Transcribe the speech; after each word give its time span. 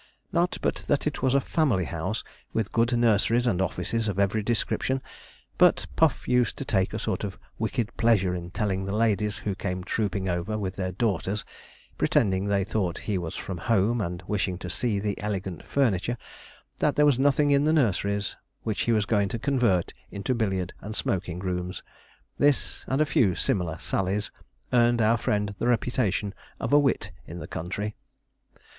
Not 0.31 0.57
but 0.63 0.77
that 0.87 1.05
it 1.05 1.21
was 1.21 1.35
a 1.35 1.39
family 1.39 1.85
house, 1.85 2.23
with 2.53 2.71
good 2.71 2.97
nurseries 2.97 3.45
and 3.45 3.61
offices 3.61 4.07
of 4.07 4.17
every 4.17 4.41
description; 4.41 4.99
but 5.59 5.85
Puff 5.95 6.27
used 6.27 6.57
to 6.57 6.65
take 6.65 6.91
a 6.91 6.97
sort 6.97 7.23
of 7.23 7.37
wicked 7.59 7.95
pleasure 7.97 8.33
in 8.33 8.49
telling 8.49 8.83
the 8.83 8.95
ladies 8.95 9.37
who 9.37 9.53
came 9.53 9.83
trooping 9.83 10.27
over 10.27 10.57
with 10.57 10.75
their 10.75 10.91
daughters, 10.91 11.45
pretending 11.99 12.45
they 12.45 12.63
thought 12.63 12.97
he 12.97 13.19
was 13.19 13.35
from 13.35 13.59
home, 13.59 14.01
and 14.01 14.23
wishing 14.25 14.57
to 14.57 14.71
see 14.71 14.97
the 14.97 15.21
elegant 15.21 15.61
furniture, 15.61 16.17
that 16.79 16.95
there 16.95 17.05
was 17.05 17.19
nothing 17.19 17.51
in 17.51 17.65
the 17.65 17.71
nurseries, 17.71 18.35
which 18.63 18.81
he 18.81 18.91
was 18.91 19.05
going 19.05 19.29
to 19.29 19.37
convert 19.37 19.93
into 20.09 20.33
billiard 20.33 20.73
and 20.81 20.95
smoking 20.95 21.37
rooms. 21.37 21.83
This, 22.39 22.85
and 22.87 23.01
a 23.01 23.05
few 23.05 23.35
similar 23.35 23.77
sallies, 23.77 24.31
earned 24.73 24.99
our 24.99 25.17
friend 25.19 25.53
the 25.59 25.67
reputation 25.67 26.33
of 26.59 26.73
a 26.73 26.79
wit 26.79 27.11
in 27.27 27.37
the 27.37 27.45
country. 27.47 27.93